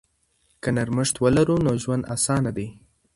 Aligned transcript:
که 0.61 0.69
نرمښت 0.75 1.15
ولرو 1.23 1.55
نو 1.65 1.71
ژوند 1.83 2.03
اسانه 2.15 2.51
دی. 2.57 2.67